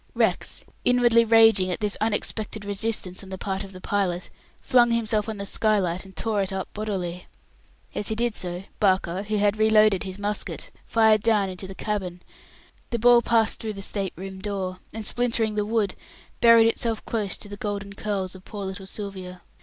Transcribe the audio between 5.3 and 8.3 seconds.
the skylight, and tore it up bodily. As he